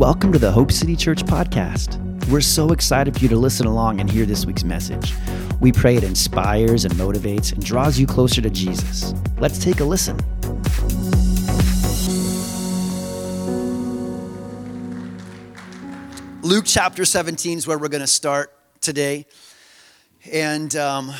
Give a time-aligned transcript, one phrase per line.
[0.00, 1.98] Welcome to the Hope City Church podcast.
[2.30, 5.12] We're so excited for you to listen along and hear this week's message.
[5.60, 9.12] We pray it inspires and motivates and draws you closer to Jesus.
[9.38, 10.16] Let's take a listen.
[16.40, 19.26] Luke chapter 17 is where we're going to start today.
[20.32, 21.12] And um,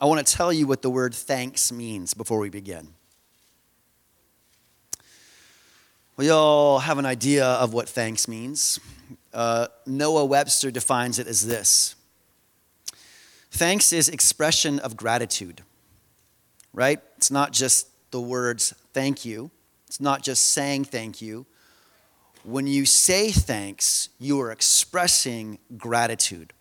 [0.00, 2.94] I want to tell you what the word thanks means before we begin.
[6.16, 8.78] We all have an idea of what thanks means.
[9.32, 11.94] Uh, Noah Webster defines it as this
[13.50, 15.62] Thanks is expression of gratitude,
[16.72, 17.00] right?
[17.16, 19.50] It's not just the words thank you,
[19.86, 21.46] it's not just saying thank you.
[22.44, 26.52] When you say thanks, you are expressing gratitude.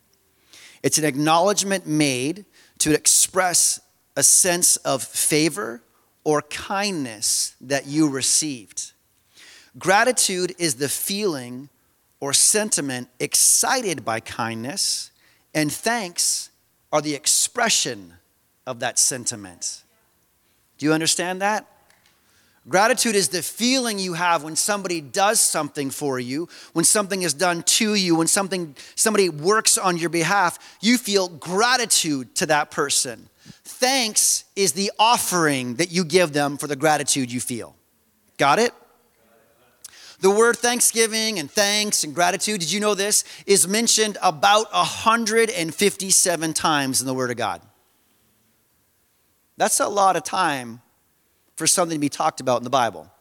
[0.83, 2.45] It's an acknowledgement made
[2.79, 3.79] to express
[4.15, 5.81] a sense of favor
[6.23, 8.90] or kindness that you received.
[9.77, 11.69] Gratitude is the feeling
[12.19, 15.11] or sentiment excited by kindness,
[15.53, 16.49] and thanks
[16.91, 18.13] are the expression
[18.67, 19.83] of that sentiment.
[20.77, 21.67] Do you understand that?
[22.69, 27.33] Gratitude is the feeling you have when somebody does something for you, when something is
[27.33, 32.69] done to you, when something somebody works on your behalf, you feel gratitude to that
[32.69, 33.29] person.
[33.63, 37.75] Thanks is the offering that you give them for the gratitude you feel.
[38.37, 38.73] Got it?
[40.21, 46.53] The word thanksgiving and thanks and gratitude, did you know this, is mentioned about 157
[46.53, 47.61] times in the Word of God.
[49.57, 50.81] That's a lot of time
[51.55, 53.11] for something to be talked about in the Bible.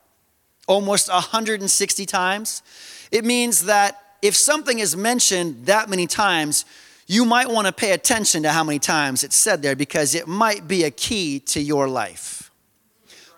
[0.68, 2.62] Almost 160 times.
[3.10, 6.66] It means that if something is mentioned that many times,
[7.06, 10.28] you might want to pay attention to how many times it's said there because it
[10.28, 12.50] might be a key to your life.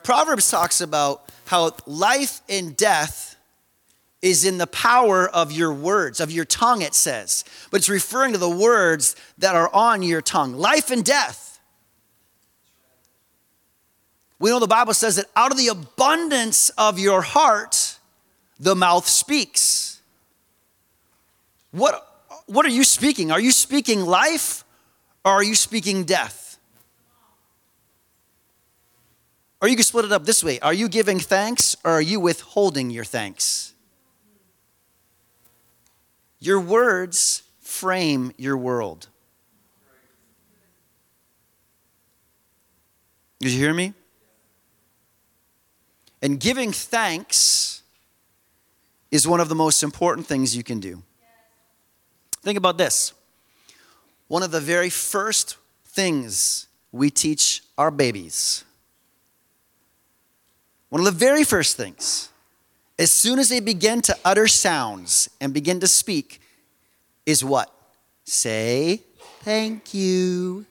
[0.03, 3.32] Proverbs talks about how life and death
[4.23, 7.45] is in the power of your words, of your tongue, it says.
[7.71, 11.61] But it's referring to the words that are on your tongue life and death.
[14.39, 17.99] We know the Bible says that out of the abundance of your heart,
[18.59, 20.01] the mouth speaks.
[21.73, 22.07] What,
[22.47, 23.31] what are you speaking?
[23.33, 24.65] Are you speaking life
[25.25, 26.59] or are you speaking death?
[29.61, 32.19] Or you can split it up this way Are you giving thanks or are you
[32.19, 33.72] withholding your thanks?
[36.43, 39.07] Your words frame your world.
[43.39, 43.95] Did you hear me?
[46.21, 47.83] And giving thanks
[49.13, 51.05] is one of the most important things you can do.
[52.43, 53.13] Think about this.
[54.27, 58.65] One of the very first things we teach our babies,
[60.89, 62.32] one of the very first things
[63.03, 66.41] as soon as they begin to utter sounds and begin to speak,
[67.27, 67.69] is what?
[68.23, 69.03] Say
[69.41, 70.65] thank you.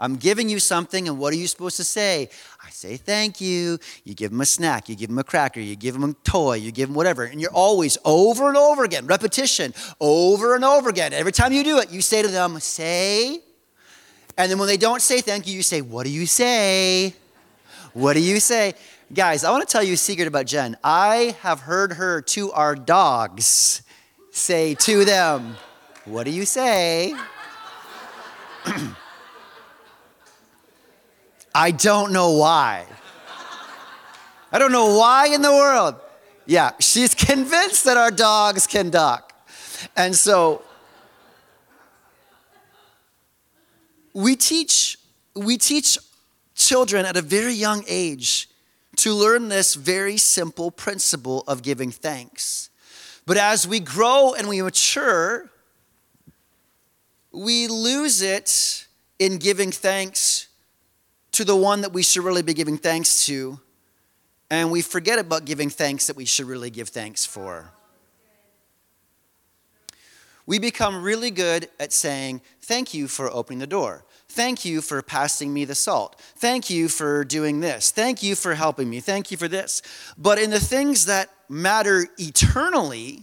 [0.00, 2.28] I'm giving you something, and what are you supposed to say?
[2.60, 3.78] I say thank you.
[4.02, 6.54] You give them a snack, you give them a cracker, you give them a toy,
[6.54, 7.22] you give them whatever.
[7.22, 11.12] And you're always over and over again, repetition, over and over again.
[11.12, 13.38] Every time you do it, you say to them, say.
[14.36, 17.14] And then when they don't say thank you, you say, What do you say?
[17.92, 18.74] What do you say?
[19.12, 20.78] Guys, I want to tell you a secret about Jen.
[20.82, 23.82] I have heard her to our dogs
[24.30, 25.56] say to them,
[26.06, 27.14] What do you say?
[31.54, 32.86] I don't know why.
[34.50, 35.96] I don't know why in the world.
[36.46, 39.34] Yeah, she's convinced that our dogs can duck.
[39.96, 40.62] And so
[44.14, 44.96] we teach
[45.34, 45.98] we teach
[46.54, 48.48] children at a very young age
[48.96, 52.70] to learn this very simple principle of giving thanks.
[53.26, 55.50] But as we grow and we mature,
[57.32, 58.86] we lose it
[59.18, 60.48] in giving thanks
[61.32, 63.58] to the one that we should really be giving thanks to,
[64.50, 67.72] and we forget about giving thanks that we should really give thanks for.
[70.46, 74.03] We become really good at saying, Thank you for opening the door.
[74.34, 76.20] Thank you for passing me the salt.
[76.34, 77.92] Thank you for doing this.
[77.92, 78.98] Thank you for helping me.
[78.98, 79.80] Thank you for this.
[80.18, 83.22] But in the things that matter eternally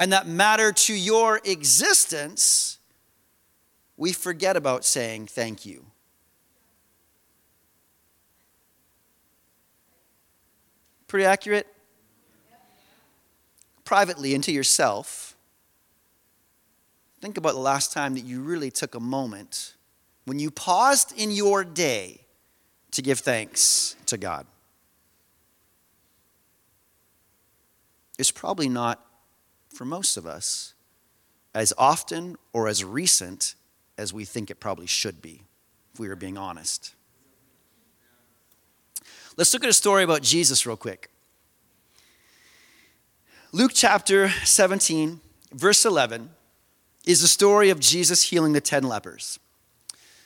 [0.00, 2.78] and that matter to your existence,
[3.98, 5.84] we forget about saying thank you.
[11.06, 11.66] Pretty accurate?
[13.84, 15.31] Privately into yourself
[17.22, 19.74] Think about the last time that you really took a moment
[20.24, 22.22] when you paused in your day
[22.90, 24.44] to give thanks to God.
[28.18, 29.06] It's probably not,
[29.72, 30.74] for most of us,
[31.54, 33.54] as often or as recent
[33.96, 35.42] as we think it probably should be,
[35.94, 36.92] if we are being honest.
[39.36, 41.08] Let's look at a story about Jesus real quick.
[43.52, 45.20] Luke chapter 17,
[45.52, 46.30] verse 11
[47.06, 49.38] is the story of Jesus healing the 10 lepers.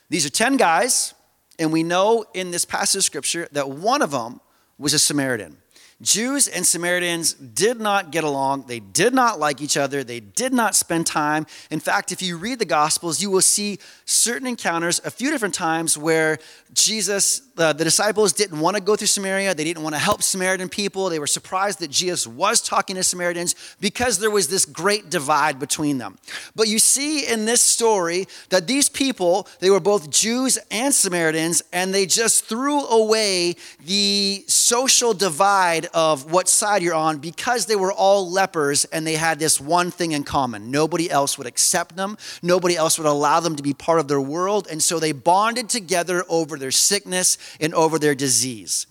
[0.08, 1.14] These are 10 guys,
[1.58, 4.40] and we know in this passage of scripture that one of them
[4.78, 5.56] was a Samaritan.
[6.02, 8.64] Jews and Samaritans did not get along.
[8.66, 10.04] They did not like each other.
[10.04, 11.46] They did not spend time.
[11.70, 15.54] In fact, if you read the Gospels, you will see certain encounters a few different
[15.54, 16.38] times where
[16.74, 19.54] Jesus, uh, the disciples didn't want to go through Samaria.
[19.54, 21.08] They didn't want to help Samaritan people.
[21.08, 25.58] They were surprised that Jesus was talking to Samaritans because there was this great divide
[25.58, 26.18] between them.
[26.54, 31.62] But you see in this story that these people, they were both Jews and Samaritans,
[31.72, 37.76] and they just threw away the social divide of what side you're on because they
[37.76, 40.70] were all lepers and they had this one thing in common.
[40.70, 44.20] Nobody else would accept them, nobody else would allow them to be part of their
[44.20, 44.66] world.
[44.70, 48.86] And so they bonded together over their sickness and over their disease.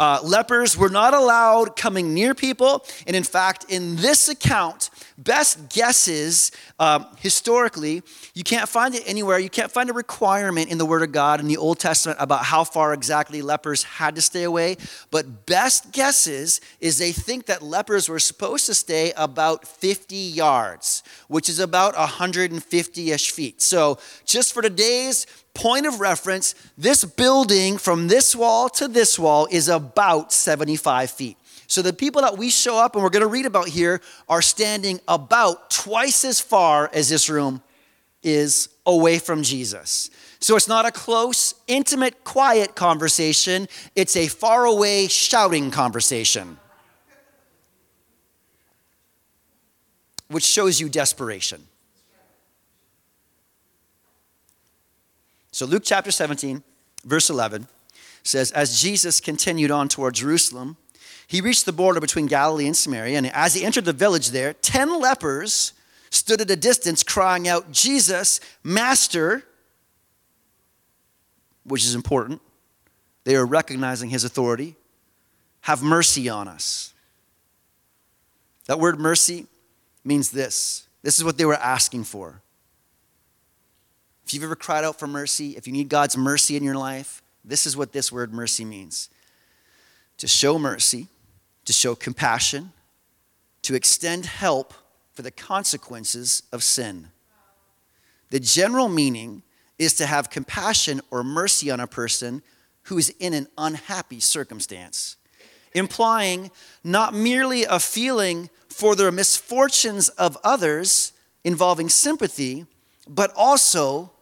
[0.00, 2.82] Uh, lepers were not allowed coming near people.
[3.06, 4.88] And in fact, in this account,
[5.18, 8.02] best guesses um, historically,
[8.32, 9.38] you can't find it anywhere.
[9.38, 12.44] You can't find a requirement in the Word of God in the Old Testament about
[12.44, 14.78] how far exactly lepers had to stay away.
[15.10, 21.02] But best guesses is they think that lepers were supposed to stay about 50 yards,
[21.28, 23.60] which is about 150 ish feet.
[23.60, 29.48] So just for today's point of reference, this building from this wall to this wall
[29.50, 31.36] is about 75 feet.
[31.66, 34.42] So the people that we show up and we're going to read about here are
[34.42, 37.62] standing about twice as far as this room
[38.22, 40.10] is away from Jesus.
[40.40, 46.58] So it's not a close, intimate, quiet conversation, it's a far away, shouting conversation.
[50.28, 51.66] Which shows you desperation.
[55.60, 56.62] So, Luke chapter 17,
[57.04, 57.68] verse 11
[58.22, 60.78] says, As Jesus continued on toward Jerusalem,
[61.26, 64.54] he reached the border between Galilee and Samaria, and as he entered the village there,
[64.54, 65.74] 10 lepers
[66.08, 69.42] stood at a distance crying out, Jesus, Master,
[71.64, 72.40] which is important.
[73.24, 74.76] They are recognizing his authority.
[75.60, 76.94] Have mercy on us.
[78.64, 79.44] That word mercy
[80.06, 80.86] means this.
[81.02, 82.40] This is what they were asking for.
[84.30, 87.20] If you've ever cried out for mercy, if you need God's mercy in your life,
[87.44, 89.10] this is what this word mercy means
[90.18, 91.08] to show mercy
[91.64, 92.72] to show compassion,
[93.62, 94.72] to extend help
[95.12, 97.08] for the consequences of sin.
[98.30, 99.42] The general meaning
[99.78, 102.42] is to have compassion or mercy on a person
[102.84, 105.16] who is in an unhappy circumstance,
[105.74, 106.50] implying
[106.82, 111.12] not merely a feeling for the misfortunes of others
[111.42, 112.66] involving sympathy,
[113.08, 114.12] but also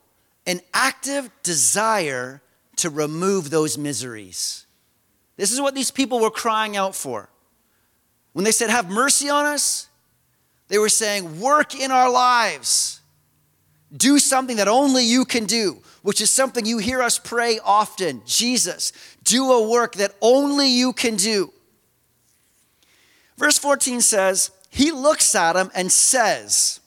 [0.49, 2.41] an active desire
[2.77, 4.67] to remove those miseries.
[5.37, 7.29] This is what these people were crying out for.
[8.33, 9.89] When they said, Have mercy on us,
[10.69, 13.01] they were saying, Work in our lives.
[13.95, 18.23] Do something that only you can do, which is something you hear us pray often.
[18.27, 18.93] Jesus,
[19.25, 21.53] do a work that only you can do.
[23.37, 26.81] Verse 14 says, He looks at him and says,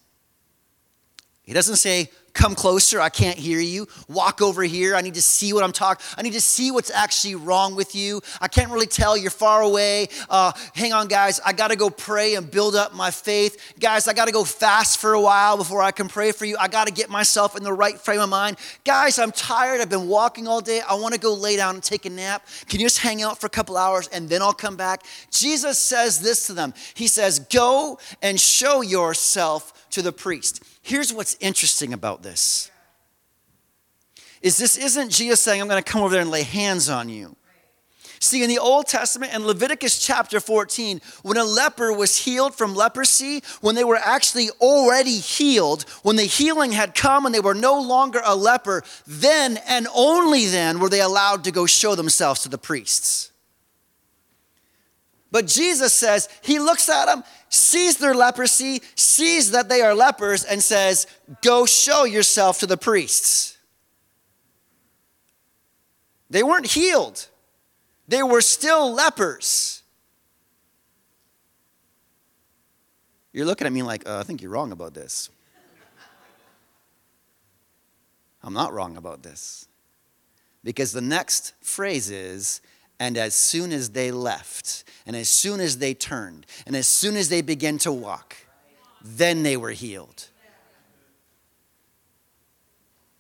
[1.44, 3.88] He doesn't say, come closer i can't hear you.
[4.08, 6.92] Walk over here i need to see what i'm talking i need to see what's
[6.92, 8.22] actually wrong with you.
[8.40, 10.08] I can't really tell you're far away.
[10.30, 13.74] Uh, hang on guys i gotta go pray and build up my faith.
[13.80, 16.56] Guys i gotta go fast for a while before i can pray for you.
[16.60, 18.58] I gotta get myself in the right frame of mind.
[18.86, 20.82] Guys i'm tired i've been walking all day.
[20.82, 22.48] I want to go lay down and take a nap.
[22.68, 25.04] Can you just hang out for a couple hours and then i'll come back?
[25.32, 26.74] Jesus says this to them.
[26.94, 32.72] He says go and show yourself to the priest Here's what's interesting about this.
[34.42, 37.10] Is this isn't Jesus saying, I'm going to come over there and lay hands on
[37.10, 37.36] you.
[38.20, 42.76] See, in the Old Testament and Leviticus chapter 14, when a leper was healed from
[42.76, 47.56] leprosy, when they were actually already healed, when the healing had come and they were
[47.56, 52.44] no longer a leper, then and only then were they allowed to go show themselves
[52.44, 53.32] to the priests.
[55.32, 60.44] But Jesus says, He looks at them, sees their leprosy, sees that they are lepers,
[60.44, 61.06] and says,
[61.44, 63.58] Go show yourself to the priests.
[66.30, 67.28] They weren't healed,
[68.08, 69.78] they were still lepers.
[73.34, 75.30] You're looking at me like, uh, I think you're wrong about this.
[78.44, 79.70] I'm not wrong about this.
[80.66, 82.60] Because the next phrase is,
[83.00, 87.16] And as soon as they left, and as soon as they turned, and as soon
[87.16, 88.36] as they began to walk,
[89.04, 90.28] then they were healed.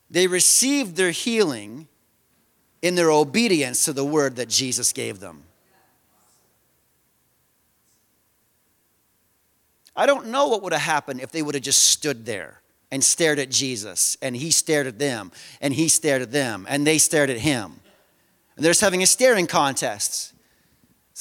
[0.09, 1.87] They received their healing
[2.81, 5.43] in their obedience to the word that Jesus gave them.
[9.95, 12.61] I don't know what would have happened if they would have just stood there
[12.91, 16.85] and stared at Jesus, and he stared at them, and he stared at them, and
[16.85, 17.79] they stared at him.
[18.55, 20.33] And they're just having a staring contest.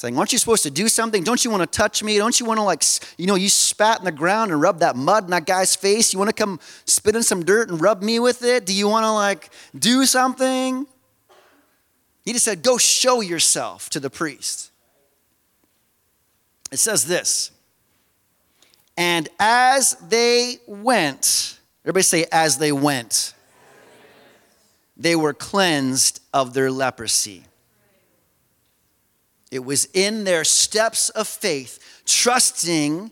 [0.01, 1.23] Saying, aren't you supposed to do something?
[1.23, 2.17] Don't you want to touch me?
[2.17, 2.81] Don't you want to, like,
[3.19, 6.11] you know, you spat in the ground and rub that mud in that guy's face?
[6.11, 8.65] You want to come spit in some dirt and rub me with it?
[8.65, 10.87] Do you want to, like, do something?
[12.25, 14.71] He just said, go show yourself to the priest.
[16.71, 17.51] It says this
[18.97, 23.35] and as they went, everybody say, as they went,
[24.97, 27.43] they were cleansed of their leprosy.
[29.51, 33.11] It was in their steps of faith, trusting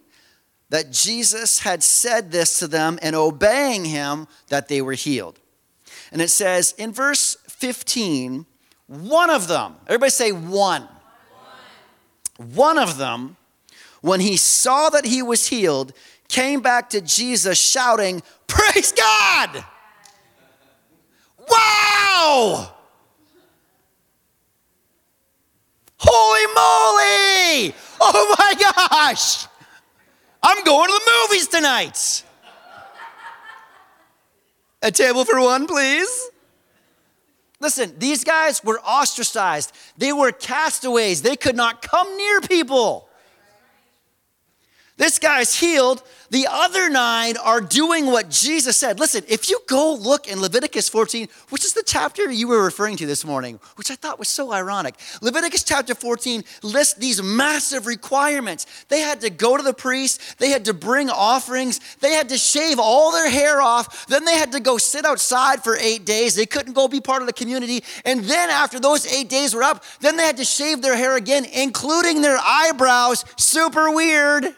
[0.69, 5.37] that Jesus had said this to them and obeying him that they were healed.
[6.11, 8.45] And it says in verse 15,
[8.87, 10.87] one of them, everybody say one.
[12.37, 13.35] One, one of them
[14.01, 15.93] when he saw that he was healed,
[16.27, 19.65] came back to Jesus shouting, Praise God!
[21.49, 22.73] Wow!
[25.99, 27.75] Holy moly!
[28.01, 28.53] Oh my
[28.89, 29.47] gosh!
[30.41, 32.23] I'm going to the movies tonight.
[34.81, 36.29] A table for one, please.
[37.59, 39.73] Listen, these guys were ostracized.
[39.97, 41.21] They were castaways.
[41.21, 43.08] They could not come near people.
[44.99, 46.03] This guy's healed.
[46.29, 48.99] The other nine are doing what Jesus said.
[48.99, 52.97] Listen, if you go look in Leviticus 14, which is the chapter you were referring
[52.97, 54.95] to this morning, which I thought was so ironic.
[55.21, 58.65] Leviticus chapter 14 lists these massive requirements.
[58.89, 62.37] They had to go to the priest, they had to bring offerings, they had to
[62.37, 66.35] shave all their hair off, then they had to go sit outside for eight days.
[66.35, 67.85] They couldn't go be part of the community.
[68.03, 71.15] And then after those eight days were up, then they had to shave their hair
[71.15, 73.23] again, including their eyebrows.
[73.37, 74.53] Super weird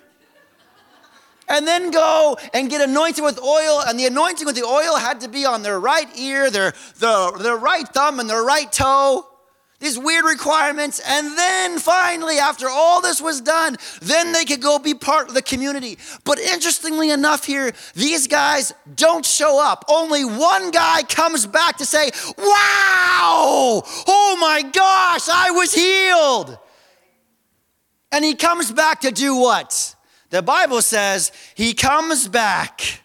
[1.52, 3.82] and then go and get anointed with oil.
[3.86, 7.32] And the anointing with the oil had to be on their right ear, their, their,
[7.38, 9.28] their right thumb, and their right toe.
[9.80, 11.02] These weird requirements.
[11.06, 15.34] And then finally, after all this was done, then they could go be part of
[15.34, 15.98] the community.
[16.24, 19.84] But interestingly enough, here, these guys don't show up.
[19.90, 26.58] Only one guy comes back to say, Wow, oh my gosh, I was healed.
[28.14, 29.96] And he comes back to do what?
[30.32, 33.02] The Bible says he comes back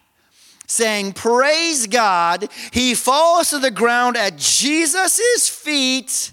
[0.65, 2.49] saying, Praise God.
[2.71, 6.31] He falls to the ground at Jesus' feet,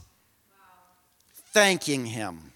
[1.52, 2.53] thanking him.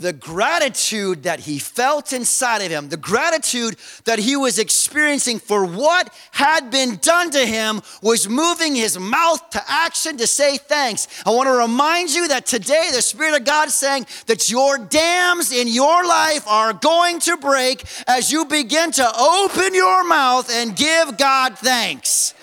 [0.00, 3.76] The gratitude that he felt inside of him, the gratitude
[4.06, 9.50] that he was experiencing for what had been done to him, was moving his mouth
[9.50, 11.06] to action to say thanks.
[11.26, 14.78] I want to remind you that today the Spirit of God is saying that your
[14.78, 20.50] dams in your life are going to break as you begin to open your mouth
[20.50, 22.34] and give God thanks.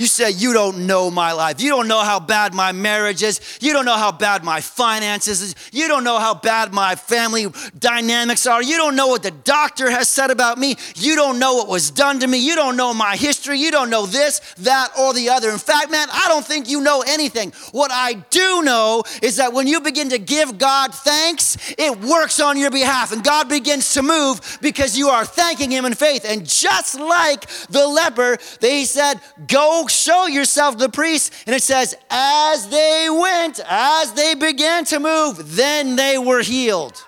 [0.00, 1.60] You say, You don't know my life.
[1.60, 3.38] You don't know how bad my marriage is.
[3.60, 5.54] You don't know how bad my finances is.
[5.72, 8.62] You don't know how bad my family dynamics are.
[8.62, 10.76] You don't know what the doctor has said about me.
[10.94, 12.38] You don't know what was done to me.
[12.38, 13.58] You don't know my history.
[13.58, 15.50] You don't know this, that, or the other.
[15.50, 17.52] In fact, man, I don't think you know anything.
[17.72, 22.40] What I do know is that when you begin to give God thanks, it works
[22.40, 26.24] on your behalf and God begins to move because you are thanking Him in faith.
[26.26, 31.32] And just like the leper, they said, Go show yourself to the priest.
[31.46, 37.04] And it says, as they went, as they began to move, then they were healed.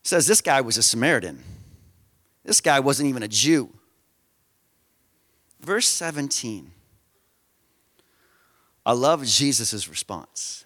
[0.00, 1.42] It says this guy was a Samaritan.
[2.44, 3.70] This guy wasn't even a Jew.
[5.60, 6.72] Verse 17.
[8.84, 10.64] I love Jesus' response.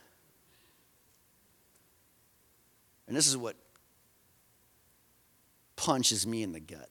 [3.07, 3.57] And this is what
[5.77, 6.89] punches me in the gut.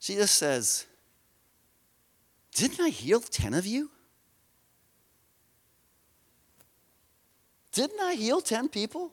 [0.00, 0.86] Jesus says,
[2.54, 3.90] Didn't I heal 10 of you?
[7.72, 9.12] Didn't I heal 10 people?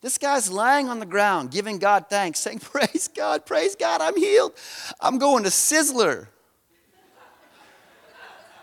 [0.00, 4.16] This guy's lying on the ground, giving God thanks, saying, Praise God, praise God, I'm
[4.16, 4.52] healed.
[5.00, 6.28] I'm going to Sizzler.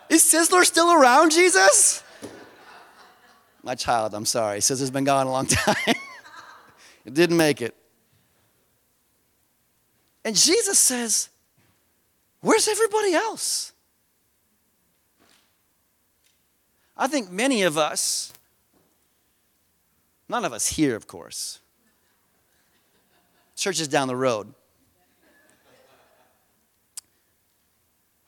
[0.08, 2.02] Is Sizzler still around, Jesus?
[3.66, 5.74] My child, I'm sorry, says it's been gone a long time.
[7.04, 7.74] it didn't make it.
[10.24, 11.30] And Jesus says,
[12.42, 13.72] Where's everybody else?
[16.96, 18.32] I think many of us,
[20.28, 21.58] none of us here, of course,
[23.56, 24.54] churches down the road,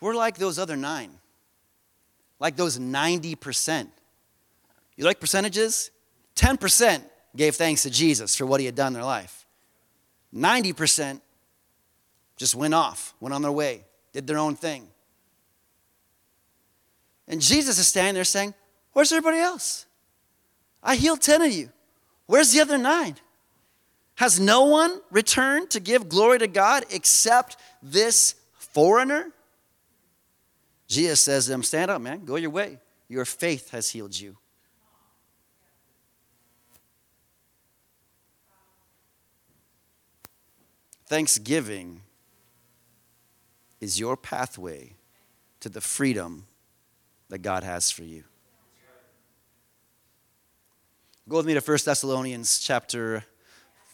[0.00, 1.12] we're like those other nine,
[2.40, 3.90] like those 90%.
[4.99, 5.93] You like percentages?
[6.35, 7.02] 10%
[7.37, 9.47] gave thanks to Jesus for what he had done in their life.
[10.35, 11.21] 90%
[12.37, 14.88] just went off, went on their way, did their own thing.
[17.28, 18.55] And Jesus is standing there saying,
[18.93, 19.87] Where's everybody else?
[20.83, 21.71] I healed 10 of you.
[22.26, 23.17] Where's the other nine?
[24.17, 29.31] Has no one returned to give glory to God except this foreigner?
[30.88, 32.81] Jesus says to them, Stand up, man, go your way.
[33.09, 34.37] Your faith has healed you.
[41.09, 42.03] Thanksgiving
[43.81, 44.93] is your pathway
[45.61, 46.47] to the freedom
[47.31, 48.25] that God has for you.
[51.27, 53.25] Go with me to 1 Thessalonians chapter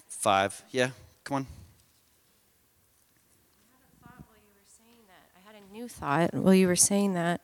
[0.09, 0.65] 5.
[0.73, 0.91] Yeah,
[1.23, 1.47] come on.
[3.61, 5.31] I had a thought while you were saying that.
[5.37, 7.41] I had a new thought while you were saying that.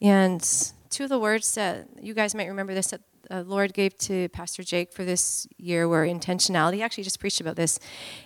[0.00, 0.40] And
[0.88, 4.28] two of the words that you guys might remember this that the Lord gave to
[4.30, 6.74] Pastor Jake for this year were intentionality.
[6.74, 7.78] He actually just preached about this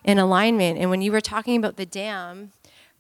[0.02, 0.78] in alignment.
[0.78, 2.52] And when you were talking about the dam,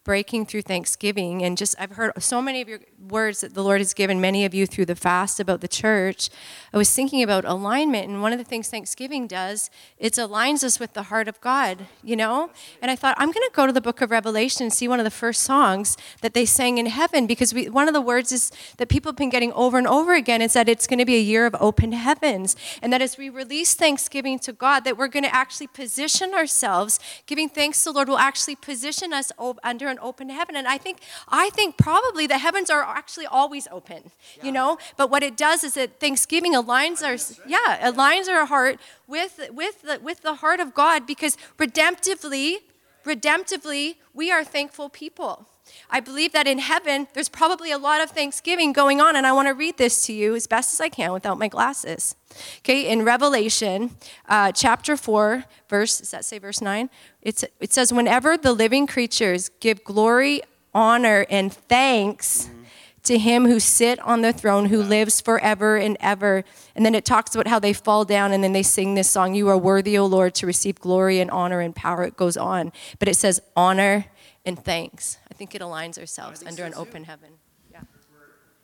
[0.04, 1.42] breaking through Thanksgiving.
[1.42, 2.80] And just, I've heard so many of your
[3.10, 6.30] words that the Lord has given many of you through the fast about the church.
[6.72, 8.08] I was thinking about alignment.
[8.08, 11.86] And one of the things Thanksgiving does, it aligns us with the heart of God,
[12.02, 12.50] you know?
[12.82, 15.00] And I thought, I'm going to go to the book of Revelation and see one
[15.00, 18.32] of the first songs that they sang in heaven because we, one of the words
[18.32, 21.04] is that people have been getting over and over again is that it's going to
[21.04, 22.56] be a year of open heavens.
[22.82, 26.98] And that as we release Thanksgiving to God, that we're going to actually position ourselves,
[27.26, 29.30] giving thanks to the Lord will actually position us
[29.62, 30.56] under an open heaven.
[30.56, 30.98] And I think,
[31.28, 34.44] I think probably the heavens are actually always open, yeah.
[34.44, 34.78] you know?
[34.96, 39.82] But what it does is that Thanksgiving aligns our, yeah, aligns our heart with, with,
[39.82, 42.58] the, with the heart of God because redemptively,
[43.04, 45.48] redemptively, we are thankful people.
[45.90, 49.32] I believe that in heaven, there's probably a lot of thanksgiving going on, and I
[49.32, 52.16] want to read this to you as best as I can without my glasses.
[52.58, 53.96] Okay, in Revelation
[54.28, 56.90] uh, chapter 4, verse, does that say verse 9?
[57.22, 60.42] It's, it says, Whenever the living creatures give glory,
[60.74, 62.63] honor, and thanks, mm-hmm
[63.04, 66.42] to him who sit on the throne who lives forever and ever.
[66.74, 69.34] And then it talks about how they fall down and then they sing this song
[69.34, 72.02] you are worthy o lord to receive glory and honor and power.
[72.04, 74.06] It goes on but it says honor
[74.44, 75.18] and thanks.
[75.30, 76.78] I think it aligns ourselves under so an too.
[76.78, 77.30] open heaven.
[77.70, 77.80] Yeah.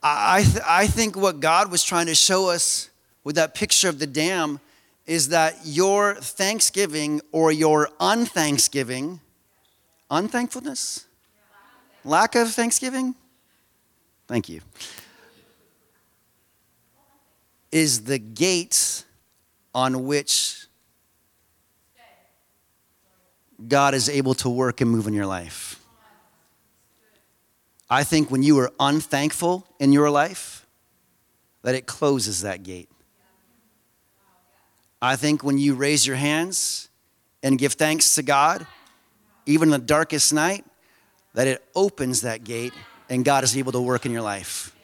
[0.02, 2.90] I, th- I think what god was trying to show us
[3.24, 4.60] with that picture of the dam
[5.06, 9.20] is that your thanksgiving or your unthanksgiving
[10.10, 11.06] unthankfulness?
[12.04, 13.14] Lack of thanksgiving
[14.30, 14.60] Thank you.
[17.72, 19.04] Is the gate
[19.74, 20.66] on which
[23.66, 25.84] God is able to work and move in your life.
[27.90, 30.64] I think when you are unthankful in your life,
[31.62, 32.88] that it closes that gate.
[35.02, 36.88] I think when you raise your hands
[37.42, 38.64] and give thanks to God,
[39.44, 40.64] even in the darkest night,
[41.34, 42.72] that it opens that gate
[43.10, 44.74] and God is able to work in your life.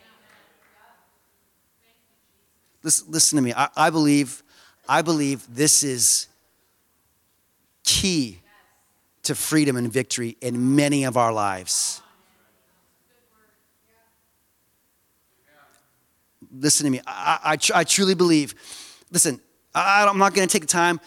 [2.82, 3.54] Listen, listen to me.
[3.54, 4.42] I, I believe,
[4.88, 6.26] I believe this is
[7.84, 8.40] key
[9.22, 12.02] to freedom and victory in many of our lives.
[16.52, 17.00] Listen to me.
[17.06, 18.54] I, I, I truly believe.
[19.10, 19.40] Listen,
[19.74, 21.00] I, I'm not going to take the time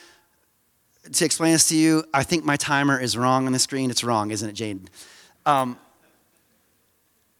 [1.12, 2.03] to explain this to you.
[2.13, 3.89] I think my timer is wrong on the screen.
[3.89, 4.89] It's wrong, isn't it, Jane?
[5.45, 5.77] Um,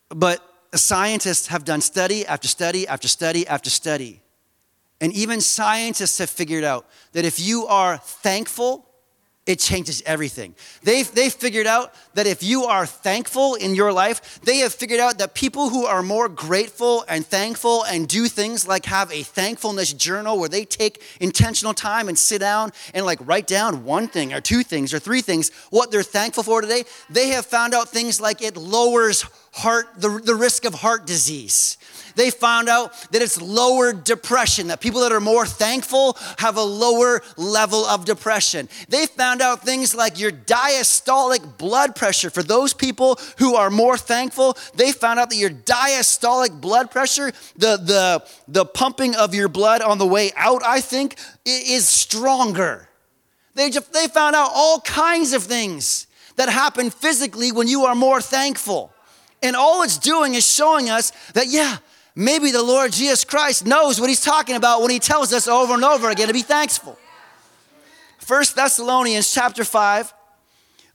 [0.10, 0.44] but
[0.74, 4.22] scientists have done study after study after study after study.
[5.02, 8.89] And even scientists have figured out that if you are thankful
[9.50, 10.54] it changes everything.
[10.84, 15.00] They've, they've figured out that if you are thankful in your life, they have figured
[15.00, 19.24] out that people who are more grateful and thankful and do things like have a
[19.24, 24.08] thankfulness journal where they take intentional time and sit down and like write down one
[24.08, 27.74] thing or two things or three things, what they're thankful for today, they have found
[27.74, 31.80] out things like it lowers heart, the, the risk of heart disease
[32.20, 36.62] They found out that it's lower depression, that people that are more thankful have a
[36.62, 38.68] lower level of depression.
[38.90, 42.30] They found out things like your diastolic blood pressure.
[42.30, 47.32] For those people who are more thankful, they found out that your diastolic blood pressure,
[47.56, 52.90] the, the, the pumping of your blood on the way out, I think, is stronger.
[53.56, 56.06] They, just, they found out all kinds of things
[56.36, 58.92] that happen physically when you are more thankful.
[59.42, 61.78] And all it's doing is showing us that, yeah,
[62.20, 65.74] maybe the Lord Jesus Christ knows what he's talking about when he tells us over
[65.74, 67.00] and over again to be thankful.
[68.18, 70.14] First Thessalonians chapter 5,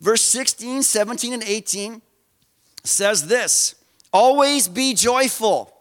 [0.01, 2.03] verse 16, 17, and 18
[2.85, 3.75] says this
[4.13, 5.73] always be joyful.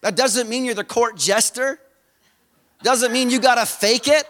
[0.00, 1.80] That doesn't mean you're the court jester.
[2.82, 4.24] Doesn't mean you gotta fake it.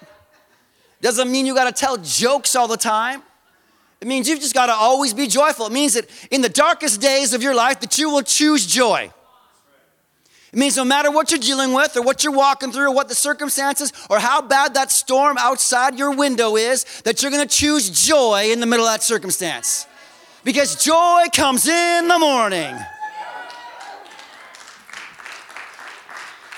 [1.02, 3.22] Doesn't mean you gotta tell jokes all the time.
[4.00, 5.66] It means you've just got to always be joyful.
[5.66, 9.10] It means that in the darkest days of your life that you will choose joy.
[10.52, 13.08] It means no matter what you're dealing with or what you're walking through or what
[13.08, 17.54] the circumstances or how bad that storm outside your window is, that you're going to
[17.54, 19.86] choose joy in the middle of that circumstance.
[20.44, 22.76] Because joy comes in the morning.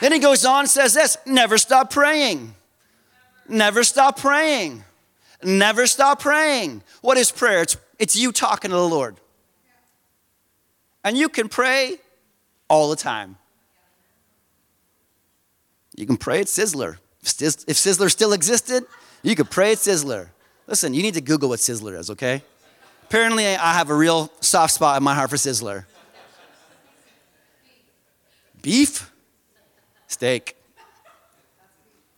[0.01, 2.55] Then he goes on and says this never stop praying.
[3.49, 4.85] Never stop praying.
[5.43, 6.83] Never stop praying.
[7.01, 7.63] What is prayer?
[7.63, 9.17] It's, it's you talking to the Lord.
[11.03, 11.99] And you can pray
[12.69, 13.37] all the time.
[15.99, 16.99] You can pray at Sizzler.
[17.23, 18.85] If Sizzler still existed,
[19.25, 20.29] you could pray at Sizzler.
[20.69, 22.45] Listen, you need to Google what Sizzler is, okay?
[23.03, 25.87] Apparently, I have a real soft spot in my heart for Sizzler.
[28.63, 29.11] Beef,
[30.07, 30.57] steak,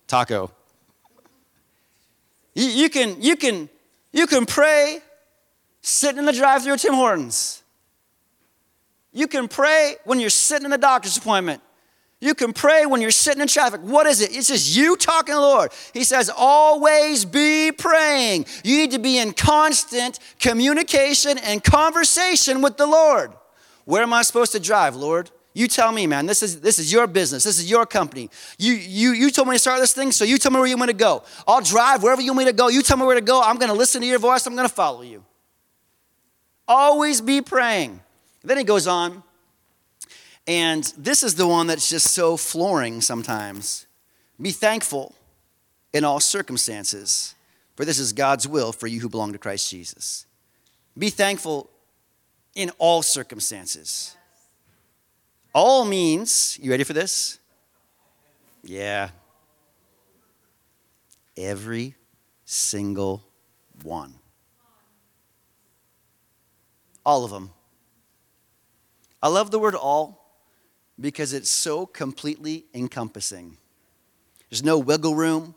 [0.07, 0.51] taco.
[2.55, 3.71] You, can, you, can,
[4.13, 4.99] you can pray
[5.81, 7.63] sitting in the drive through of Tim Hortons.
[9.15, 11.63] You can pray when you're sitting in the doctor's appointment.
[12.21, 13.81] You can pray when you're sitting in traffic.
[13.81, 14.37] What is it?
[14.37, 15.73] It's just you talking to the Lord.
[15.95, 18.45] He says, always be praying.
[18.63, 23.33] You need to be in constant communication and conversation with the Lord.
[23.87, 25.31] Where am I supposed to drive, Lord?
[25.53, 26.27] You tell me, man.
[26.27, 27.43] This is this is your business.
[27.43, 28.31] This is your company.
[28.57, 30.77] You you you told me to start this thing, so you tell me where you
[30.77, 31.25] want to go.
[31.47, 32.69] I'll drive wherever you want me to go.
[32.69, 33.43] You tell me where to go.
[33.43, 34.47] I'm going to listen to your voice.
[34.47, 35.25] I'm going to follow you.
[36.69, 38.01] Always be praying.
[38.45, 39.25] Then he goes on,
[40.47, 43.87] and this is the one that's just so flooring sometimes.
[44.41, 45.15] Be thankful
[45.93, 47.35] in all circumstances,
[47.77, 50.27] for this is God's will for you who belong to Christ Jesus.
[50.97, 51.71] Be thankful
[52.55, 54.17] in all circumstances.
[55.55, 57.39] All means, you ready for this?
[58.63, 59.11] Yeah.
[61.37, 61.95] Every
[62.45, 63.25] single
[63.83, 64.15] one.
[67.05, 67.51] All of them.
[69.23, 70.20] I love the word all
[71.01, 73.57] because it's so completely encompassing.
[74.51, 75.55] There's no wiggle room,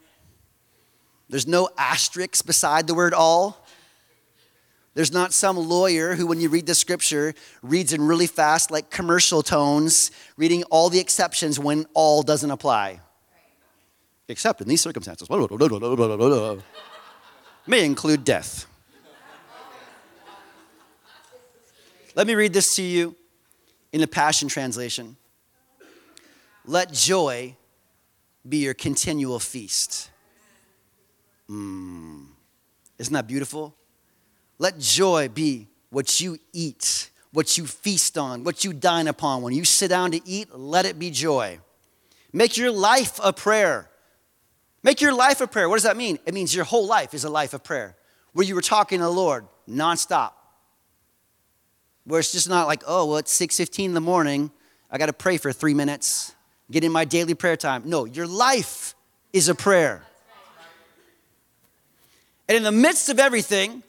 [1.29, 3.65] there's no asterisks beside the word all.
[4.95, 8.91] There's not some lawyer who, when you read the scripture, reads in really fast, like
[8.91, 12.99] commercial tones, reading all the exceptions when all doesn't apply.
[14.27, 15.27] Except in these circumstances,
[17.67, 18.67] may include death.
[22.15, 23.15] Let me read this to you
[23.91, 25.17] in the Passion Translation.
[26.65, 27.55] Let joy
[28.47, 30.09] be your continual feast.
[31.49, 32.27] Mm.
[32.97, 33.75] Isn't that beautiful?
[34.59, 39.41] Let joy be what you eat, what you feast on, what you dine upon.
[39.41, 41.59] When you sit down to eat, let it be joy.
[42.31, 43.89] Make your life a prayer.
[44.81, 45.69] Make your life a prayer.
[45.69, 46.19] What does that mean?
[46.25, 47.95] It means your whole life is a life of prayer,
[48.33, 50.31] where you were talking to the Lord nonstop.
[52.05, 54.51] Where it's just not like, oh, well, it's 6:15 in the morning.
[54.91, 56.35] I got to pray for three minutes,
[56.73, 57.83] get in my daily prayer time.
[57.85, 58.95] No, your life
[59.31, 60.03] is a prayer.
[62.49, 63.83] And in the midst of everything,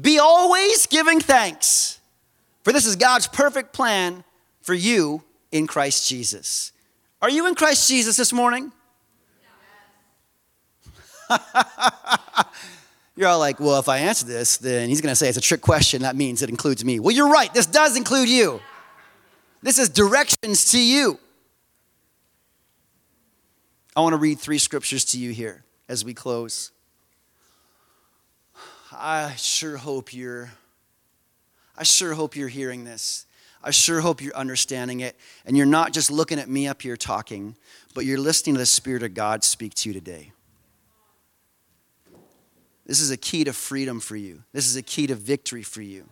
[0.00, 2.00] be always giving thanks,
[2.62, 4.24] for this is God's perfect plan
[4.62, 5.22] for you
[5.52, 6.72] in Christ Jesus.
[7.20, 8.72] Are you in Christ Jesus this morning?
[13.16, 15.42] you're all like, well, if I answer this, then he's going to say it's a
[15.42, 16.02] trick question.
[16.02, 17.00] That means it includes me.
[17.00, 17.52] Well, you're right.
[17.52, 18.60] This does include you.
[19.62, 21.18] This is directions to you.
[23.96, 26.72] I want to read three scriptures to you here as we close.
[28.92, 30.50] I sure hope you're
[31.76, 33.26] I sure hope you're hearing this.
[33.62, 36.96] I sure hope you're understanding it and you're not just looking at me up here
[36.96, 37.56] talking,
[37.94, 40.32] but you're listening to the spirit of God speak to you today.
[42.86, 44.42] This is a key to freedom for you.
[44.52, 46.08] This is a key to victory for you.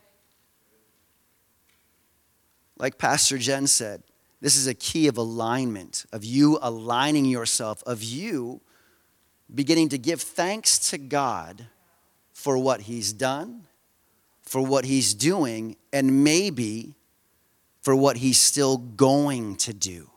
[2.79, 4.03] Like Pastor Jen said,
[4.43, 8.61] This is a key of alignment, of you aligning yourself, of you
[9.55, 11.69] beginning to give thanks to God
[12.33, 13.69] for what He's done,
[14.43, 16.97] for what He's doing, and maybe
[17.83, 20.11] for what He's still going to do.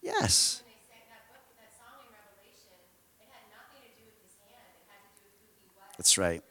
[0.00, 0.62] Yes.
[5.98, 6.42] That's right.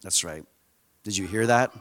[0.00, 0.44] That's right.
[1.02, 1.72] Did you hear that?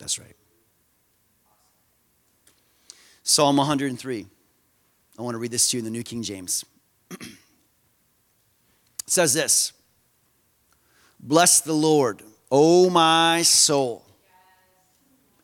[0.00, 0.34] That's right.
[3.22, 4.26] Psalm 103.
[5.18, 6.64] I want to read this to you in the New King James.
[7.10, 7.20] it
[9.06, 9.74] says this
[11.20, 14.06] Bless the Lord, O my soul,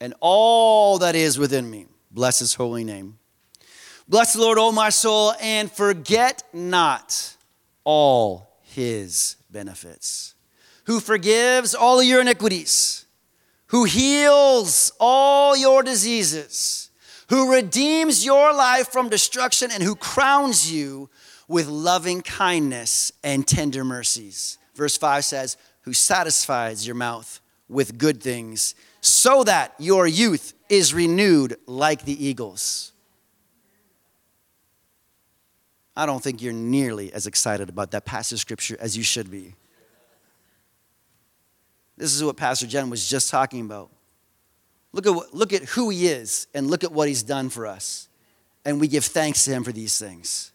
[0.00, 1.86] and all that is within me.
[2.10, 3.18] Bless his holy name.
[4.08, 7.36] Bless the Lord, O my soul, and forget not
[7.84, 10.34] all his benefits,
[10.84, 13.05] who forgives all your iniquities
[13.68, 16.90] who heals all your diseases,
[17.28, 21.10] who redeems your life from destruction, and who crowns you
[21.48, 24.58] with loving kindness and tender mercies.
[24.74, 30.94] Verse 5 says, Who satisfies your mouth with good things, so that your youth is
[30.94, 32.92] renewed like the eagles.
[35.96, 39.30] I don't think you're nearly as excited about that passage of scripture as you should
[39.30, 39.54] be.
[41.96, 43.90] This is what Pastor Jen was just talking about.
[44.92, 47.66] Look at, what, look at who he is and look at what he's done for
[47.66, 48.08] us.
[48.64, 50.52] And we give thanks to him for these things.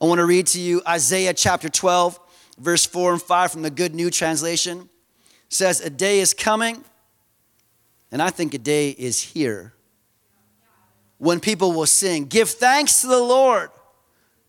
[0.00, 2.18] I want to read to you Isaiah chapter 12,
[2.58, 4.80] verse 4 and 5 from the Good New Translation.
[4.80, 6.84] It says, A day is coming,
[8.10, 9.72] and I think a day is here,
[11.18, 13.70] when people will sing, Give thanks to the Lord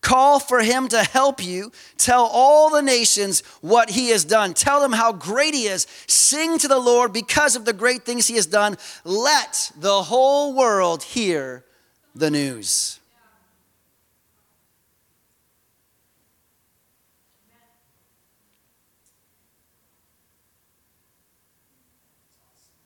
[0.06, 1.72] Call for him to help you.
[1.98, 4.54] Tell all the nations what he has done.
[4.54, 5.88] Tell them how great he is.
[6.06, 8.78] Sing to the Lord because of the great things he has done.
[9.04, 11.65] Let the whole world hear
[12.13, 13.00] the news.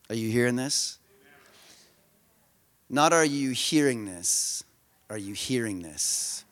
[0.10, 1.00] Are you hearing this?
[2.90, 4.64] Not are you hearing this,
[5.10, 6.46] are you hearing this?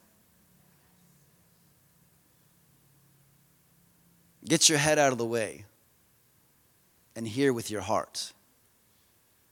[4.48, 5.66] Get your head out of the way
[7.16, 8.32] and hear with your heart,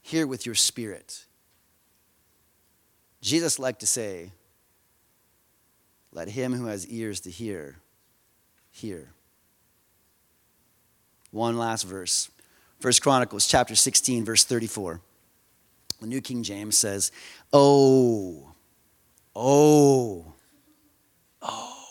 [0.00, 1.26] hear with your spirit.
[3.20, 4.32] Jesus liked to say,
[6.12, 7.76] Let him who has ears to hear,
[8.70, 9.10] hear.
[11.30, 12.30] One last verse.
[12.80, 15.00] First Chronicles chapter 16, verse 34.
[16.00, 17.10] The New King James says,
[17.52, 18.52] Oh,
[19.34, 20.32] oh,
[21.42, 21.84] oh,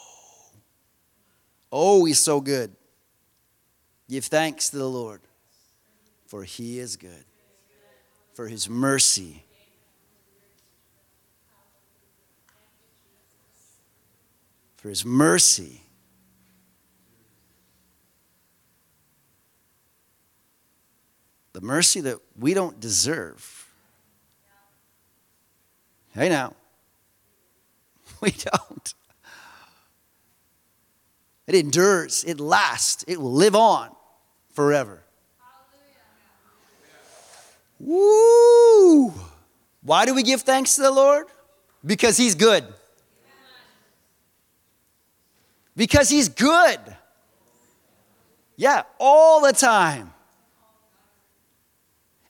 [1.72, 2.76] oh, he's so good.
[4.08, 5.22] Give thanks to the Lord,
[6.28, 7.26] for he is good,
[8.34, 9.44] for his mercy.
[14.78, 15.82] For his mercy.
[21.54, 23.68] The mercy that we don't deserve.
[26.14, 26.54] Hey now.
[28.22, 28.94] We don't.
[31.48, 33.90] It endures, it lasts, it will live on
[34.52, 35.04] forever.
[37.80, 39.14] Woo!
[39.84, 41.28] Why do we give thanks to the Lord?
[41.86, 42.66] Because He's good.
[45.76, 46.80] Because He's good.
[48.56, 50.14] Yeah, all the time.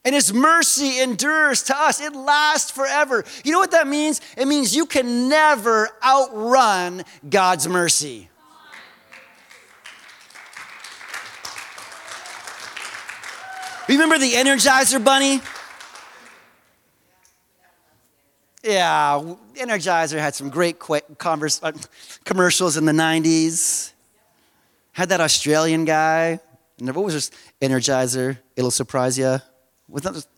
[0.04, 3.24] And His mercy endures to us, it lasts forever.
[3.44, 4.20] You know what that means?
[4.36, 8.28] It means you can never outrun God's mercy.
[13.88, 15.40] Remember the Energizer Bunny?
[18.64, 19.22] Yeah,
[19.54, 20.80] Energizer had some great
[21.18, 21.70] converse, uh,
[22.24, 23.92] commercials in the 90s.
[24.90, 26.40] Had that Australian guy.
[26.78, 27.30] What was this?
[27.62, 29.38] Energizer, it'll surprise you.
[29.88, 30.28] Was that just,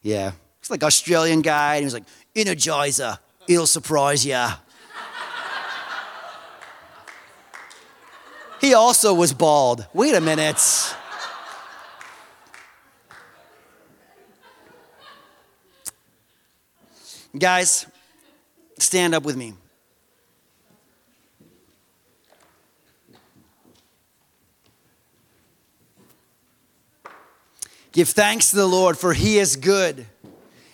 [0.00, 0.32] yeah.
[0.60, 2.04] It's like Australian guy, and he was like,
[2.36, 4.46] Energizer, it'll surprise you.
[8.60, 9.88] he also was bald.
[9.92, 10.94] Wait a minute.
[17.38, 17.86] Guys,
[18.78, 19.54] stand up with me.
[27.92, 30.06] Give thanks to the Lord, for he is good,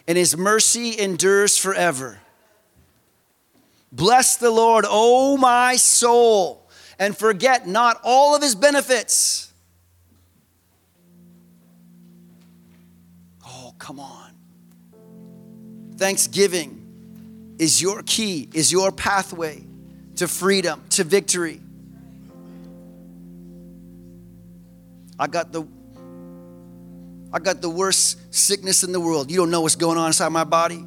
[0.07, 2.21] and his mercy endures forever.
[3.91, 6.69] Bless the Lord, O my soul,
[6.99, 9.53] and forget not all of his benefits.
[13.45, 14.28] Oh, come on.
[15.99, 19.65] Thanksgiving is your key, is your pathway
[20.17, 21.61] to freedom, to victory.
[25.19, 25.67] I got the
[27.31, 29.31] I got the worst sickness in the world.
[29.31, 30.83] You don't know what's going on inside my body.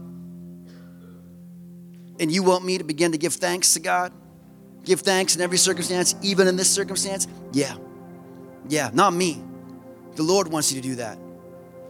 [2.19, 4.11] And you want me to begin to give thanks to God?
[4.83, 7.27] Give thanks in every circumstance, even in this circumstance?
[7.51, 7.75] Yeah.
[8.67, 9.43] Yeah, not me.
[10.15, 11.19] The Lord wants you to do that.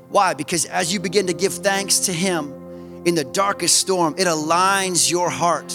[0.10, 0.34] Why?
[0.34, 2.61] Because as you begin to give thanks to Him
[3.06, 5.74] in the darkest storm, it aligns your heart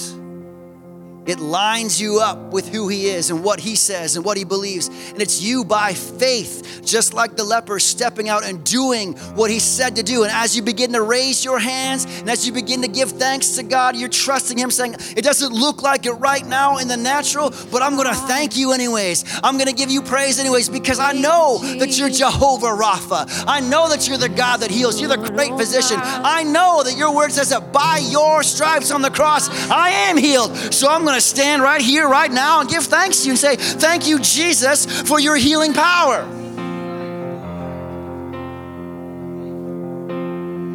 [1.26, 4.44] it lines you up with who he is and what he says and what he
[4.44, 4.88] believes.
[4.88, 9.58] And it's you by faith, just like the leper, stepping out and doing what he
[9.58, 10.22] said to do.
[10.22, 13.56] And as you begin to raise your hands and as you begin to give thanks
[13.56, 16.96] to God, you're trusting him, saying, It doesn't look like it right now in the
[16.96, 19.24] natural, but I'm going to thank you anyways.
[19.42, 23.44] I'm going to give you praise anyways because I know that you're Jehovah Rapha.
[23.46, 25.00] I know that you're the God that heals.
[25.00, 25.98] You're the great physician.
[26.00, 30.16] I know that your word says that by your stripes on the cross, I am
[30.16, 30.56] healed.
[30.72, 33.38] So I'm going to stand right here, right now, and give thanks to you and
[33.38, 36.22] say, Thank you, Jesus, for your healing power.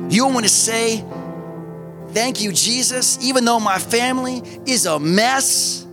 [0.09, 1.05] You want to say,
[2.09, 5.87] Thank you, Jesus, even though my family is a mess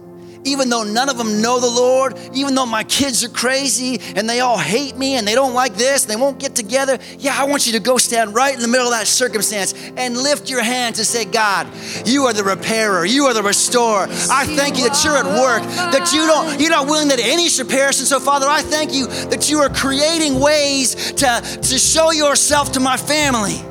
[0.49, 4.29] even though none of them know the Lord, even though my kids are crazy and
[4.29, 6.99] they all hate me and they don't like this, they won't get together.
[7.19, 10.17] Yeah, I want you to go stand right in the middle of that circumstance and
[10.17, 11.67] lift your hands and say, God,
[12.07, 14.07] you are the repairer, you are the restorer.
[14.31, 17.49] I thank you that you're at work, that you don't, you're not willing that any
[17.49, 17.99] should perish.
[17.99, 22.73] And so, Father, I thank you that you are creating ways to, to show yourself
[22.73, 23.68] to my family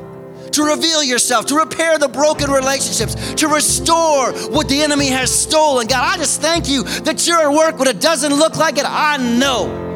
[0.52, 5.86] to reveal yourself, to repair the broken relationships, to restore what the enemy has stolen.
[5.86, 8.84] God, I just thank you that you're at work when it doesn't look like it.
[8.86, 9.86] I know.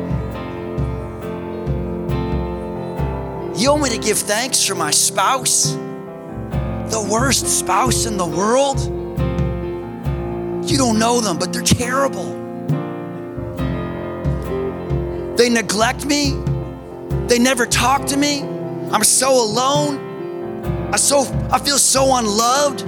[3.56, 5.72] You want me to give thanks for my spouse?
[5.72, 8.80] The worst spouse in the world?
[10.68, 12.40] You don't know them, but they're terrible.
[15.36, 16.32] They neglect me.
[17.26, 18.42] They never talk to me.
[18.92, 20.11] I'm so alone.
[20.92, 22.82] I so I feel so unloved.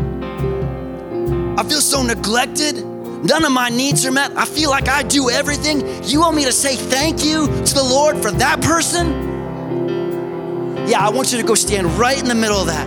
[1.58, 2.84] I feel so neglected.
[2.84, 4.36] None of my needs are met.
[4.36, 6.04] I feel like I do everything.
[6.04, 9.06] You want me to say thank you to the Lord for that person?
[10.86, 12.86] Yeah, I want you to go stand right in the middle of that.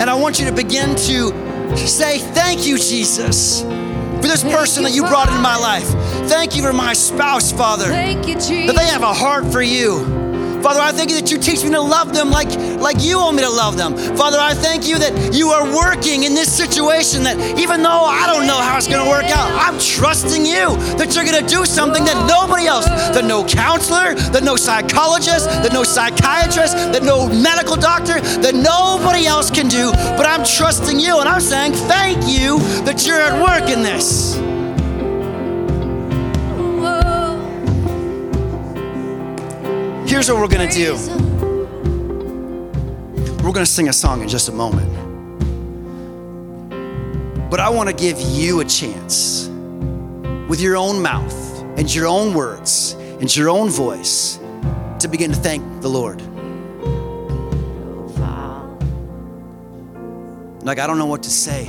[0.00, 4.92] And I want you to begin to say thank you, Jesus, for this person that
[4.92, 5.86] you brought into my life.
[6.28, 7.84] Thank you for my spouse, Father.
[7.84, 8.66] Thank you, Jesus.
[8.66, 10.23] That they have a heart for you.
[10.64, 12.48] Father, I thank you that you teach me to love them like,
[12.80, 13.94] like you want me to love them.
[14.16, 18.26] Father, I thank you that you are working in this situation that even though I
[18.26, 21.46] don't know how it's going to work out, I'm trusting you that you're going to
[21.46, 27.02] do something that nobody else, that no counselor, that no psychologist, that no psychiatrist, that
[27.02, 29.92] no medical doctor, that nobody else can do.
[30.16, 34.53] But I'm trusting you and I'm saying thank you that you're at work in this.
[40.24, 40.94] Here's what we're going to do
[43.44, 44.90] we're going to sing a song in just a moment.
[47.50, 49.50] But I want to give you a chance
[50.48, 54.38] with your own mouth and your own words and your own voice
[55.00, 56.22] to begin to thank the Lord.
[60.64, 61.66] Like, I don't know what to say.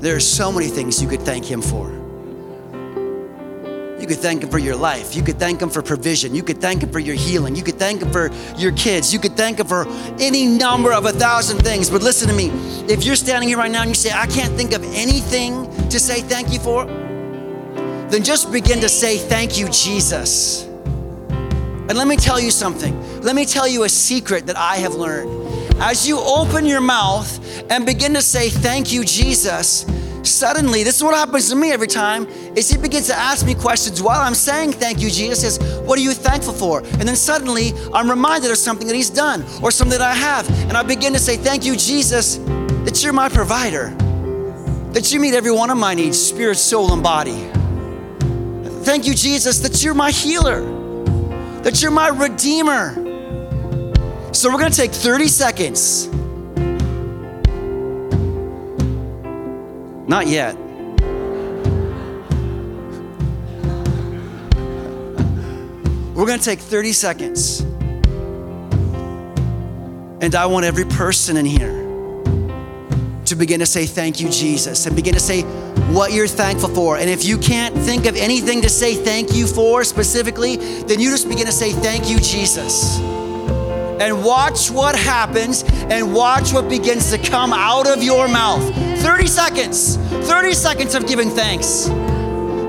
[0.00, 1.99] There are so many things you could thank Him for.
[4.00, 5.14] You could thank Him for your life.
[5.14, 6.34] You could thank Him for provision.
[6.34, 7.54] You could thank Him for your healing.
[7.54, 9.12] You could thank Him for your kids.
[9.12, 9.86] You could thank Him for
[10.18, 11.90] any number of a thousand things.
[11.90, 12.48] But listen to me
[12.90, 16.00] if you're standing here right now and you say, I can't think of anything to
[16.00, 20.64] say thank you for, then just begin to say, Thank you, Jesus.
[20.64, 23.20] And let me tell you something.
[23.20, 25.30] Let me tell you a secret that I have learned.
[25.80, 27.38] As you open your mouth
[27.70, 29.84] and begin to say, Thank you, Jesus,
[30.30, 33.54] suddenly, this is what happens to me every time, is he begins to ask me
[33.54, 36.80] questions while I'm saying thank you, Jesus says, what are you thankful for?
[36.80, 40.48] And then suddenly I'm reminded of something that he's done or something that I have.
[40.68, 42.36] And I begin to say, thank you, Jesus,
[42.84, 43.90] that you're my provider,
[44.92, 47.48] that you meet every one of my needs, spirit, soul, and body.
[48.84, 50.62] Thank you, Jesus, that you're my healer,
[51.62, 52.94] that you're my redeemer.
[54.32, 56.08] So we're gonna take 30 seconds
[60.10, 60.56] Not yet.
[66.16, 67.60] We're going to take 30 seconds.
[70.20, 71.70] And I want every person in here
[73.26, 75.42] to begin to say thank you, Jesus, and begin to say
[75.92, 76.96] what you're thankful for.
[76.96, 81.10] And if you can't think of anything to say thank you for specifically, then you
[81.10, 82.98] just begin to say thank you, Jesus.
[82.98, 88.89] And watch what happens and watch what begins to come out of your mouth.
[89.00, 91.88] 30 seconds, 30 seconds of giving thanks.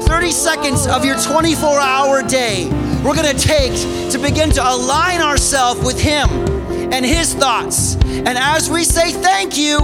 [0.07, 2.69] 30 seconds of your 24 hour day,
[3.03, 3.73] we're gonna take
[4.11, 6.29] to begin to align ourselves with Him
[6.93, 7.95] and His thoughts.
[8.05, 9.77] And as we say thank you,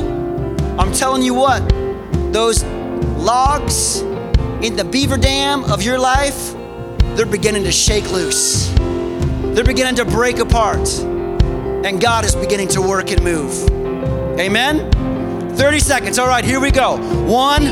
[0.79, 1.67] I'm telling you what,
[2.31, 3.99] those logs
[4.61, 6.53] in the beaver dam of your life,
[7.15, 8.69] they're beginning to shake loose.
[9.53, 10.87] They're beginning to break apart.
[10.99, 13.69] And God is beginning to work and move.
[14.39, 15.16] Amen?
[15.57, 16.19] 30 seconds.
[16.19, 16.97] All right, here we go.
[17.25, 17.63] One,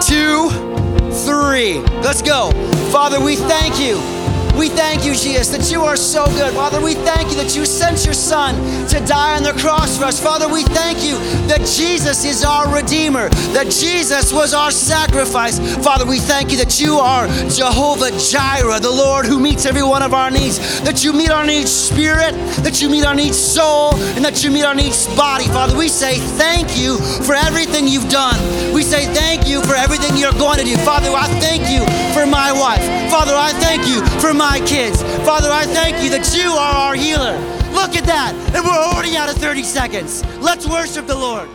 [0.00, 0.48] two,
[1.26, 1.80] three.
[2.00, 2.50] Let's go.
[2.90, 4.19] Father, we thank you.
[4.60, 6.52] We thank you, Jesus, that you are so good.
[6.52, 8.54] Father, we thank you that you sent your Son
[8.88, 10.22] to die on the cross for us.
[10.22, 11.16] Father, we thank you
[11.48, 15.58] that Jesus is our Redeemer, that Jesus was our sacrifice.
[15.82, 20.02] Father, we thank you that you are Jehovah Jireh, the Lord who meets every one
[20.02, 23.94] of our needs, that you meet our needs spirit, that you meet our needs soul,
[24.12, 25.46] and that you meet our needs body.
[25.46, 28.36] Father, we say thank you for everything you've done.
[28.74, 30.76] We say thank you for everything you're going to do.
[30.84, 31.80] Father, I thank you
[32.12, 32.84] for my wife.
[33.10, 35.00] Father, I thank you for my kids.
[35.24, 37.38] Father, I thank you that you are our healer.
[37.70, 38.34] Look at that.
[38.52, 40.24] And we're already out of 30 seconds.
[40.38, 41.48] Let's worship the Lord.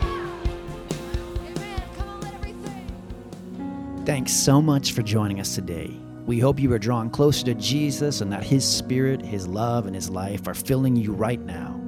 [4.06, 5.94] Thanks so much for joining us today.
[6.24, 9.94] We hope you are drawn closer to Jesus and that His Spirit, His love, and
[9.94, 11.78] His life are filling you right now.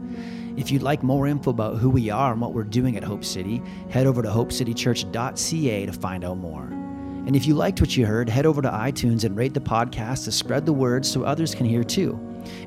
[0.59, 3.25] If you'd like more info about who we are and what we're doing at Hope
[3.25, 6.78] City, head over to hopecitychurch.ca to find out more.
[7.29, 10.25] And if you liked what you heard, head over to iTunes and rate the podcast
[10.25, 12.19] to spread the word so others can hear too.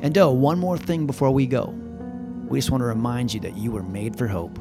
[0.04, 1.74] And oh, one more thing before we go.
[2.48, 4.60] We just want to remind you that you were made for hope.